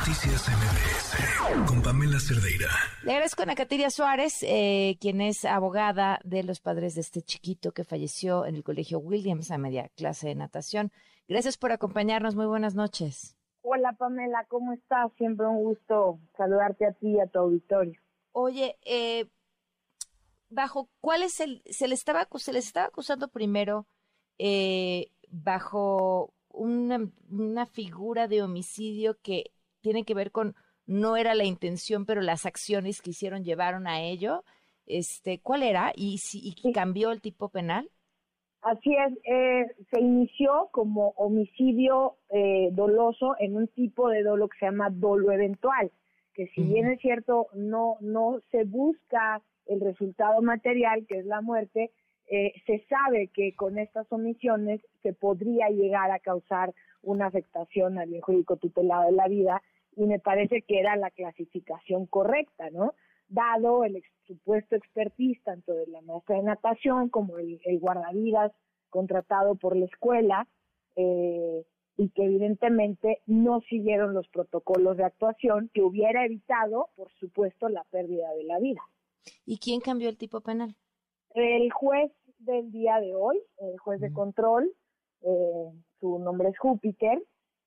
Noticias 0.00 0.48
MBS 0.48 1.68
con 1.68 1.82
Pamela 1.82 2.18
Cerdeira. 2.18 2.68
Le 3.02 3.12
agradezco 3.12 3.42
a 3.42 3.44
Ana 3.44 3.90
Suárez, 3.90 4.42
eh, 4.44 4.96
quien 4.98 5.20
es 5.20 5.44
abogada 5.44 6.20
de 6.24 6.42
los 6.42 6.58
padres 6.58 6.94
de 6.94 7.02
este 7.02 7.20
chiquito 7.20 7.72
que 7.72 7.84
falleció 7.84 8.46
en 8.46 8.54
el 8.54 8.64
colegio 8.64 8.98
Williams 8.98 9.50
a 9.50 9.58
media 9.58 9.90
clase 9.96 10.28
de 10.28 10.36
natación. 10.36 10.90
Gracias 11.28 11.58
por 11.58 11.70
acompañarnos. 11.72 12.34
Muy 12.34 12.46
buenas 12.46 12.74
noches. 12.74 13.36
Hola 13.60 13.92
Pamela, 13.92 14.46
¿cómo 14.48 14.72
estás? 14.72 15.12
Siempre 15.18 15.46
un 15.46 15.64
gusto 15.64 16.18
saludarte 16.34 16.86
a 16.86 16.92
ti 16.92 17.08
y 17.16 17.20
a 17.20 17.26
tu 17.26 17.40
auditorio. 17.40 18.00
Oye, 18.32 18.78
eh, 18.86 19.26
bajo 20.48 20.88
cuál 21.02 21.22
es 21.22 21.40
el 21.40 21.62
se 21.66 21.88
le 21.88 21.94
estaba 21.94 22.26
se 22.38 22.54
les 22.54 22.66
estaba 22.66 22.86
acusando 22.86 23.28
primero 23.28 23.86
eh, 24.38 25.10
bajo 25.28 26.32
una, 26.48 27.06
una 27.28 27.66
figura 27.66 28.28
de 28.28 28.42
homicidio 28.42 29.18
que 29.20 29.52
tiene 29.80 30.04
que 30.04 30.14
ver 30.14 30.30
con 30.30 30.54
no 30.86 31.16
era 31.16 31.34
la 31.34 31.44
intención, 31.44 32.04
pero 32.06 32.20
las 32.20 32.46
acciones 32.46 33.00
que 33.00 33.10
hicieron 33.10 33.44
llevaron 33.44 33.86
a 33.86 34.02
ello. 34.02 34.44
Este, 34.86 35.38
¿cuál 35.40 35.62
era 35.62 35.92
y 35.94 36.18
si 36.18 36.40
y 36.42 36.72
cambió 36.72 37.12
el 37.12 37.20
tipo 37.20 37.48
penal? 37.48 37.88
Así 38.62 38.94
es, 38.94 39.18
eh, 39.24 39.66
se 39.90 40.00
inició 40.00 40.68
como 40.70 41.14
homicidio 41.16 42.16
eh, 42.28 42.68
doloso 42.72 43.34
en 43.38 43.56
un 43.56 43.68
tipo 43.68 44.10
de 44.10 44.22
dolo 44.22 44.48
que 44.48 44.58
se 44.58 44.66
llama 44.66 44.90
dolo 44.90 45.32
eventual, 45.32 45.90
que 46.34 46.48
si 46.48 46.62
bien 46.64 46.90
es 46.90 47.00
cierto 47.00 47.46
no 47.54 47.96
no 48.00 48.40
se 48.50 48.64
busca 48.64 49.40
el 49.64 49.80
resultado 49.80 50.42
material 50.42 51.06
que 51.06 51.20
es 51.20 51.26
la 51.26 51.40
muerte, 51.40 51.90
eh, 52.32 52.52
se 52.64 52.84
sabe 52.88 53.26
que 53.34 53.56
con 53.56 53.76
estas 53.76 54.06
omisiones 54.12 54.80
se 55.02 55.12
podría 55.12 55.68
llegar 55.68 56.12
a 56.12 56.20
causar 56.20 56.72
una 57.02 57.26
afectación 57.26 57.98
al 57.98 58.08
bien 58.08 58.20
jurídico 58.20 58.56
tutelado 58.56 59.06
de 59.06 59.16
la 59.16 59.26
vida 59.26 59.60
y 59.96 60.06
me 60.06 60.20
parece 60.20 60.62
que 60.62 60.78
era 60.78 60.94
la 60.94 61.10
clasificación 61.10 62.06
correcta, 62.06 62.70
¿no? 62.70 62.94
Dado 63.26 63.82
el 63.82 64.00
supuesto 64.28 64.76
expertise 64.76 65.42
tanto 65.42 65.74
de 65.74 65.88
la 65.88 66.02
maestra 66.02 66.36
de 66.36 66.44
natación 66.44 67.08
como 67.08 67.36
el, 67.38 67.58
guardavidas 67.80 68.52
contratado 68.90 69.56
por 69.56 69.76
la 69.76 69.86
escuela 69.86 70.46
eh, 70.94 71.64
y 71.96 72.10
que 72.10 72.24
evidentemente 72.26 73.22
no 73.26 73.60
siguieron 73.62 74.14
los 74.14 74.28
protocolos 74.28 74.96
de 74.96 75.04
actuación 75.04 75.68
que 75.74 75.82
hubiera 75.82 76.24
evitado, 76.24 76.90
por 76.94 77.10
supuesto, 77.18 77.68
la 77.68 77.82
pérdida 77.90 78.32
de 78.34 78.44
la 78.44 78.60
vida. 78.60 78.82
¿Y 79.44 79.58
quién 79.58 79.80
cambió 79.80 80.08
el 80.08 80.16
tipo 80.16 80.40
penal? 80.42 80.76
El 81.34 81.70
juez 81.70 82.10
del 82.38 82.72
día 82.72 82.98
de 82.98 83.14
hoy, 83.14 83.40
el 83.58 83.78
juez 83.78 84.00
de 84.00 84.12
control, 84.12 84.72
eh, 85.22 85.70
su 86.00 86.18
nombre 86.18 86.48
es 86.48 86.58
Júpiter. 86.58 87.22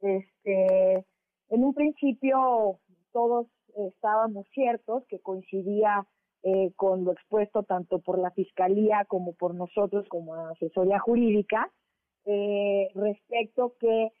Este, 0.00 1.06
en 1.48 1.64
un 1.64 1.72
principio 1.72 2.78
todos 3.12 3.46
estábamos 3.88 4.46
ciertos 4.52 5.04
que 5.08 5.20
coincidía 5.20 6.06
eh, 6.42 6.72
con 6.76 7.04
lo 7.04 7.12
expuesto 7.12 7.62
tanto 7.62 8.00
por 8.00 8.18
la 8.18 8.30
fiscalía 8.32 9.06
como 9.06 9.32
por 9.32 9.54
nosotros 9.54 10.06
como 10.08 10.34
asesoría 10.34 10.98
jurídica 10.98 11.70
eh, 12.26 12.88
respecto 12.94 13.74
que 13.80 14.12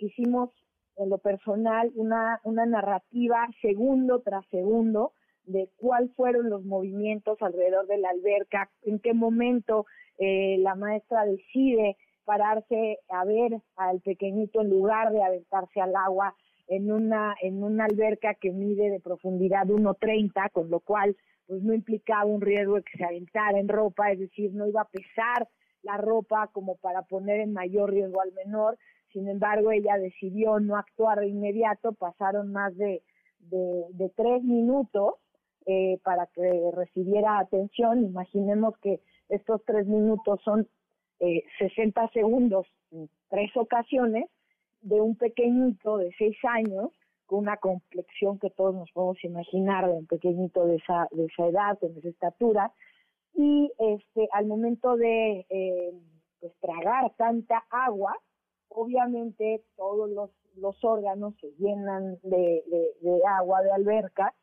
hicimos 0.00 0.50
en 0.96 1.08
lo 1.08 1.16
personal 1.16 1.90
una, 1.94 2.38
una 2.44 2.66
narrativa 2.66 3.48
segundo 3.62 4.20
tras 4.20 4.44
segundo 4.50 5.14
de 5.52 5.68
cuáles 5.76 6.14
fueron 6.14 6.50
los 6.50 6.64
movimientos 6.64 7.38
alrededor 7.40 7.86
de 7.86 7.98
la 7.98 8.10
alberca, 8.10 8.70
en 8.82 8.98
qué 8.98 9.14
momento 9.14 9.86
eh, 10.18 10.58
la 10.58 10.74
maestra 10.74 11.24
decide 11.24 11.96
pararse 12.24 12.98
a 13.08 13.24
ver 13.24 13.60
al 13.76 14.00
pequeñito 14.00 14.60
en 14.60 14.70
lugar 14.70 15.12
de 15.12 15.22
aventarse 15.22 15.80
al 15.80 15.96
agua 15.96 16.34
en 16.68 16.92
una 16.92 17.34
en 17.42 17.64
una 17.64 17.86
alberca 17.86 18.34
que 18.34 18.52
mide 18.52 18.90
de 18.90 19.00
profundidad 19.00 19.66
1.30, 19.66 20.52
con 20.52 20.70
lo 20.70 20.78
cual 20.80 21.16
pues 21.46 21.62
no 21.62 21.74
implicaba 21.74 22.26
un 22.26 22.40
riesgo 22.40 22.76
de 22.76 22.82
que 22.84 22.96
se 22.96 23.04
aventara 23.04 23.58
en 23.58 23.68
ropa, 23.68 24.12
es 24.12 24.20
decir, 24.20 24.52
no 24.54 24.68
iba 24.68 24.82
a 24.82 24.88
pesar 24.88 25.48
la 25.82 25.96
ropa 25.96 26.48
como 26.52 26.76
para 26.76 27.02
poner 27.02 27.40
en 27.40 27.52
mayor 27.52 27.90
riesgo 27.90 28.20
al 28.20 28.32
menor. 28.32 28.78
Sin 29.12 29.28
embargo, 29.28 29.72
ella 29.72 29.98
decidió 29.98 30.60
no 30.60 30.76
actuar 30.76 31.18
de 31.18 31.26
inmediato, 31.26 31.92
pasaron 31.94 32.52
más 32.52 32.76
de, 32.76 33.02
de 33.40 34.12
tres 34.14 34.44
minutos 34.44 35.14
eh, 35.66 35.98
para 36.02 36.26
que 36.26 36.70
recibiera 36.74 37.38
atención. 37.38 38.04
Imaginemos 38.04 38.76
que 38.78 39.00
estos 39.28 39.62
tres 39.64 39.86
minutos 39.86 40.40
son 40.42 40.68
eh, 41.20 41.44
60 41.58 42.08
segundos 42.12 42.66
en 42.90 43.08
tres 43.28 43.54
ocasiones 43.56 44.28
de 44.80 45.00
un 45.00 45.16
pequeñito 45.16 45.98
de 45.98 46.10
seis 46.18 46.36
años 46.44 46.90
con 47.26 47.40
una 47.40 47.58
complexión 47.58 48.38
que 48.38 48.50
todos 48.50 48.74
nos 48.74 48.90
podemos 48.90 49.22
imaginar 49.22 49.86
de 49.86 49.92
un 49.92 50.06
pequeñito 50.06 50.66
de 50.66 50.76
esa, 50.76 51.06
de 51.12 51.26
esa 51.26 51.46
edad, 51.46 51.78
con 51.78 51.96
esa 51.96 52.08
estatura, 52.08 52.72
y 53.34 53.70
este 53.78 54.28
al 54.32 54.46
momento 54.46 54.96
de 54.96 55.46
eh, 55.48 55.92
pues, 56.40 56.52
tragar 56.60 57.12
tanta 57.16 57.64
agua, 57.70 58.16
obviamente 58.68 59.62
todos 59.76 60.10
los, 60.10 60.30
los 60.56 60.82
órganos 60.82 61.34
se 61.40 61.52
llenan 61.58 62.18
de, 62.22 62.64
de 63.00 63.20
agua 63.26 63.62
de 63.62 63.70
alberca 63.72 64.34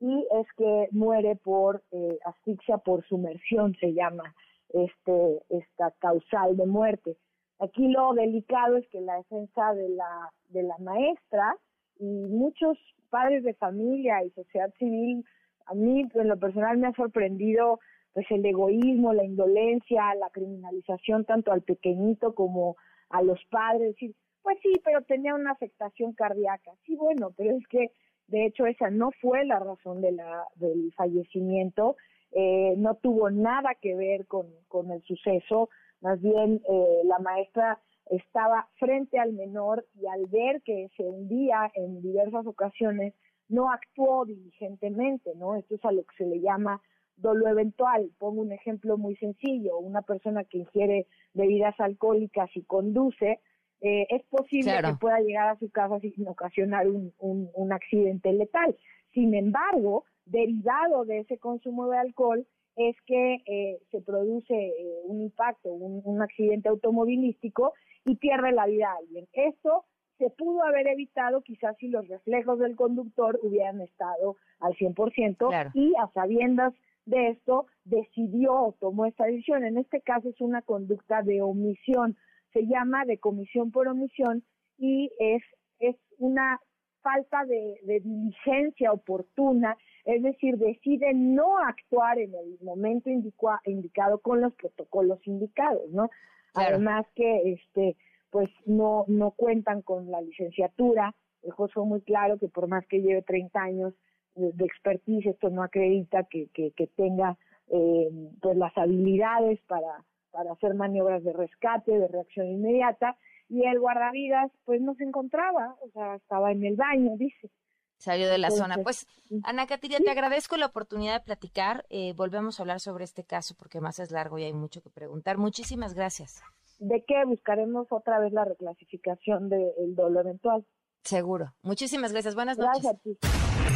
y 0.00 0.26
es 0.40 0.46
que 0.56 0.88
muere 0.90 1.36
por 1.36 1.82
eh, 1.90 2.18
asfixia 2.24 2.78
por 2.78 3.06
sumersión, 3.06 3.74
se 3.80 3.92
llama 3.94 4.34
este 4.70 5.42
esta 5.48 5.92
causal 5.98 6.56
de 6.56 6.66
muerte. 6.66 7.16
Aquí 7.58 7.88
lo 7.88 8.12
delicado 8.12 8.76
es 8.76 8.86
que 8.88 9.00
la 9.00 9.16
defensa 9.16 9.74
de 9.74 9.88
la 9.90 10.30
de 10.48 10.62
la 10.62 10.76
maestra 10.78 11.56
y 11.98 12.04
muchos 12.04 12.78
padres 13.08 13.42
de 13.44 13.54
familia 13.54 14.22
y 14.24 14.30
sociedad 14.30 14.72
civil, 14.78 15.24
a 15.66 15.74
mí 15.74 16.06
en 16.12 16.28
lo 16.28 16.38
personal 16.38 16.76
me 16.76 16.88
ha 16.88 16.92
sorprendido 16.92 17.80
pues 18.12 18.26
el 18.30 18.44
egoísmo, 18.46 19.12
la 19.12 19.24
indolencia, 19.24 20.14
la 20.14 20.30
criminalización 20.30 21.24
tanto 21.24 21.52
al 21.52 21.62
pequeñito 21.62 22.34
como 22.34 22.76
a 23.10 23.22
los 23.22 23.38
padres, 23.50 23.94
pues 24.42 24.58
sí, 24.62 24.72
pero 24.84 25.02
tenía 25.02 25.34
una 25.34 25.50
afectación 25.50 26.12
cardíaca. 26.14 26.72
Sí, 26.84 26.96
bueno, 26.96 27.32
pero 27.36 27.56
es 27.56 27.66
que 27.68 27.90
de 28.28 28.46
hecho, 28.46 28.66
esa 28.66 28.90
no 28.90 29.10
fue 29.20 29.44
la 29.44 29.58
razón 29.58 30.00
de 30.00 30.12
la, 30.12 30.44
del 30.56 30.92
fallecimiento, 30.94 31.96
eh, 32.32 32.74
no 32.76 32.96
tuvo 32.96 33.30
nada 33.30 33.74
que 33.80 33.94
ver 33.94 34.26
con, 34.26 34.46
el 34.90 35.02
suceso, 35.02 35.70
más 36.00 36.20
bien 36.20 36.60
eh, 36.68 37.00
la 37.04 37.18
maestra 37.18 37.78
estaba 38.10 38.68
frente 38.78 39.18
al 39.18 39.32
menor 39.32 39.84
y 39.94 40.06
al 40.06 40.26
ver 40.26 40.62
que 40.62 40.90
se 40.96 41.02
hundía 41.02 41.70
en 41.74 42.02
diversas 42.02 42.46
ocasiones, 42.46 43.14
no 43.48 43.70
actuó 43.70 44.24
diligentemente, 44.24 45.32
¿no? 45.36 45.56
Esto 45.56 45.76
es 45.76 45.84
a 45.84 45.92
lo 45.92 46.02
que 46.02 46.16
se 46.16 46.26
le 46.26 46.40
llama 46.40 46.80
dolo 47.16 47.48
eventual. 47.48 48.10
Pongo 48.18 48.42
un 48.42 48.52
ejemplo 48.52 48.98
muy 48.98 49.16
sencillo, 49.16 49.78
una 49.78 50.02
persona 50.02 50.44
que 50.44 50.58
ingiere 50.58 51.06
bebidas 51.32 51.78
alcohólicas 51.80 52.50
y 52.54 52.62
conduce, 52.62 53.40
eh, 53.80 54.06
es 54.10 54.22
posible 54.24 54.72
que 54.82 54.94
pueda 54.98 55.20
llegar 55.20 55.48
a 55.48 55.58
su 55.58 55.70
casa 55.70 56.00
sin 56.00 56.26
ocasionar 56.28 56.88
un, 56.88 57.12
un, 57.18 57.72
accidente 57.72 58.32
letal. 58.32 58.76
Sin 59.12 59.34
embargo, 59.34 60.04
derivado 60.24 61.04
de 61.04 61.20
ese 61.20 61.38
consumo 61.38 61.88
de 61.88 61.98
alcohol 61.98 62.46
es 62.76 62.96
que 63.06 63.42
eh, 63.46 63.78
se 63.90 64.00
produce 64.00 64.54
eh, 64.54 65.00
un 65.04 65.22
impacto, 65.22 65.70
un, 65.70 66.02
un, 66.04 66.22
accidente 66.22 66.68
automovilístico 66.68 67.72
y 68.04 68.16
pierde 68.16 68.52
la 68.52 68.66
vida 68.66 68.90
a 68.90 68.96
alguien. 68.96 69.26
Esto 69.32 69.84
se 70.18 70.30
pudo 70.30 70.62
haber 70.62 70.86
evitado 70.86 71.42
quizás 71.42 71.76
si 71.78 71.88
los 71.88 72.08
reflejos 72.08 72.58
del 72.58 72.76
conductor 72.76 73.38
hubieran 73.42 73.80
estado 73.80 74.36
al 74.60 74.74
100% 74.74 75.70
y 75.74 75.92
a 76.00 76.08
sabiendas 76.12 76.72
de 77.04 77.28
esto 77.28 77.66
decidió 77.84 78.52
o 78.54 78.72
tomó 78.80 79.06
esta 79.06 79.24
decisión. 79.24 79.64
En 79.64 79.78
este 79.78 80.00
caso 80.00 80.28
es 80.28 80.40
una 80.40 80.62
conducta 80.62 81.22
de 81.22 81.42
omisión 81.42 82.16
se 82.52 82.66
llama 82.66 83.04
de 83.04 83.18
comisión 83.18 83.70
por 83.70 83.88
omisión 83.88 84.42
y 84.78 85.10
es, 85.18 85.42
es 85.78 85.96
una 86.18 86.60
falta 87.02 87.44
de, 87.44 88.00
diligencia 88.02 88.92
oportuna, 88.92 89.76
es 90.04 90.22
decir, 90.22 90.56
decide 90.58 91.14
no 91.14 91.58
actuar 91.58 92.18
en 92.18 92.34
el 92.34 92.58
momento 92.62 93.10
indicado 93.10 94.18
con 94.18 94.40
los 94.40 94.52
protocolos 94.54 95.24
indicados, 95.26 95.88
¿no? 95.90 96.10
Además 96.54 97.06
que 97.14 97.52
este 97.52 97.96
pues 98.30 98.50
no 98.64 99.04
no 99.08 99.30
cuentan 99.30 99.82
con 99.82 100.10
la 100.10 100.20
licenciatura, 100.20 101.14
el 101.42 101.52
juez 101.52 101.72
fue 101.72 101.84
muy 101.84 102.00
claro 102.00 102.38
que 102.38 102.48
por 102.48 102.66
más 102.66 102.84
que 102.86 103.00
lleve 103.00 103.22
30 103.22 103.60
años 103.62 103.94
de, 104.34 104.64
expertise, 104.64 105.26
esto 105.26 105.48
no 105.48 105.62
acredita 105.62 106.24
que, 106.24 106.48
que, 106.52 106.86
tenga 106.96 107.38
eh, 107.68 108.10
pues 108.42 108.56
las 108.56 108.76
habilidades 108.76 109.60
para 109.62 110.04
para 110.36 110.52
hacer 110.52 110.74
maniobras 110.74 111.24
de 111.24 111.32
rescate, 111.32 111.98
de 111.98 112.08
reacción 112.08 112.46
inmediata, 112.46 113.16
y 113.48 113.64
el 113.64 113.80
guardavidas 113.80 114.52
pues 114.64 114.82
no 114.82 114.94
se 114.96 115.04
encontraba, 115.04 115.76
o 115.80 115.88
sea, 115.92 116.16
estaba 116.16 116.52
en 116.52 116.64
el 116.64 116.76
baño, 116.76 117.16
dice. 117.16 117.50
Salió 117.96 118.28
de 118.28 118.36
la 118.36 118.50
zona. 118.50 118.76
Pues, 118.82 119.06
Ana 119.44 119.66
Catiria, 119.66 119.98
te 119.98 120.10
agradezco 120.10 120.58
la 120.58 120.66
oportunidad 120.66 121.14
de 121.14 121.24
platicar. 121.24 121.86
Eh, 121.88 122.12
volvemos 122.14 122.60
a 122.60 122.62
hablar 122.62 122.80
sobre 122.80 123.04
este 123.04 123.24
caso 123.24 123.54
porque 123.58 123.80
más 123.80 123.98
es 123.98 124.10
largo 124.10 124.38
y 124.38 124.44
hay 124.44 124.52
mucho 124.52 124.82
que 124.82 124.90
preguntar. 124.90 125.38
Muchísimas 125.38 125.94
gracias. 125.94 126.42
¿De 126.78 127.02
qué 127.06 127.24
buscaremos 127.24 127.86
otra 127.88 128.18
vez 128.18 128.34
la 128.34 128.44
reclasificación 128.44 129.48
del 129.48 129.94
dolor 129.94 130.26
eventual? 130.26 130.66
Seguro. 131.04 131.54
Muchísimas 131.62 132.12
gracias. 132.12 132.34
Buenas 132.34 132.58
noches. 132.58 132.82
Gracias 132.82 132.94
a 132.94 132.98
ti. 132.98 133.18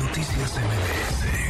Noticias 0.04 0.58
MBS 0.58 1.49